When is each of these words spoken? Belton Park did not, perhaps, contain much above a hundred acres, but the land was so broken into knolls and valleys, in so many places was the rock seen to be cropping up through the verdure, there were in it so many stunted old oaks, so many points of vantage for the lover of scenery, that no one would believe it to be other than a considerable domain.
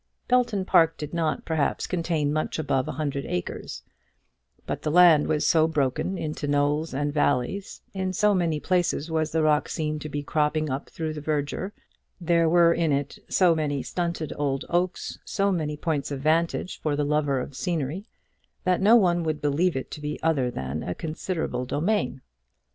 Belton 0.27 0.65
Park 0.65 0.97
did 0.97 1.13
not, 1.13 1.45
perhaps, 1.45 1.85
contain 1.85 2.33
much 2.33 2.57
above 2.57 2.87
a 2.87 2.93
hundred 2.93 3.23
acres, 3.27 3.83
but 4.65 4.81
the 4.81 4.89
land 4.89 5.27
was 5.27 5.45
so 5.45 5.67
broken 5.67 6.17
into 6.17 6.47
knolls 6.47 6.91
and 6.91 7.13
valleys, 7.13 7.81
in 7.93 8.11
so 8.11 8.33
many 8.33 8.59
places 8.59 9.11
was 9.11 9.31
the 9.31 9.43
rock 9.43 9.69
seen 9.69 9.99
to 9.99 10.09
be 10.09 10.23
cropping 10.23 10.71
up 10.71 10.89
through 10.89 11.13
the 11.13 11.21
verdure, 11.21 11.71
there 12.19 12.49
were 12.49 12.73
in 12.73 12.91
it 12.91 13.19
so 13.29 13.53
many 13.53 13.83
stunted 13.83 14.33
old 14.37 14.65
oaks, 14.69 15.19
so 15.23 15.51
many 15.51 15.77
points 15.77 16.09
of 16.09 16.19
vantage 16.19 16.81
for 16.81 16.95
the 16.95 17.05
lover 17.05 17.39
of 17.39 17.55
scenery, 17.55 18.07
that 18.63 18.81
no 18.81 18.95
one 18.95 19.21
would 19.23 19.39
believe 19.39 19.75
it 19.75 19.91
to 19.91 20.01
be 20.01 20.19
other 20.23 20.49
than 20.49 20.81
a 20.81 20.95
considerable 20.95 21.63
domain. 21.63 22.21